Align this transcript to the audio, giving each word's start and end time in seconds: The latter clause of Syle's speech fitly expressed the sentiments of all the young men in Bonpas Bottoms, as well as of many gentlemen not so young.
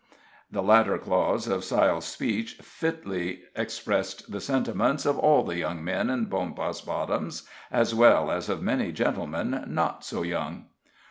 The 0.49 0.63
latter 0.63 0.97
clause 0.97 1.45
of 1.47 1.63
Syle's 1.63 2.05
speech 2.05 2.53
fitly 2.53 3.41
expressed 3.55 4.31
the 4.31 4.41
sentiments 4.41 5.05
of 5.05 5.19
all 5.19 5.43
the 5.43 5.57
young 5.59 5.83
men 5.83 6.09
in 6.09 6.25
Bonpas 6.25 6.81
Bottoms, 6.83 7.47
as 7.71 7.93
well 7.93 8.31
as 8.31 8.49
of 8.49 8.63
many 8.63 8.91
gentlemen 8.91 9.63
not 9.67 10.03
so 10.03 10.23
young. 10.23 10.65